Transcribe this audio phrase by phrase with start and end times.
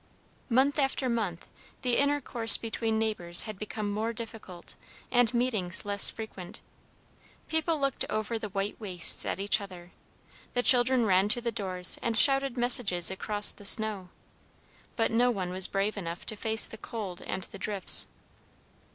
[0.49, 1.45] Month after month
[1.83, 4.73] the intercourse between neighbors had become more difficult
[5.11, 6.59] and meetings less frequent.
[7.47, 9.91] People looked over the white wastes at each other,
[10.53, 14.09] the children ran to the doors and shouted messages across the snow,
[14.95, 18.07] but no one was brave enough to face the cold and the drifts.